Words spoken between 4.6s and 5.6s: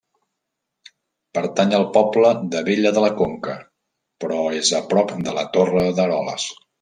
és a prop de la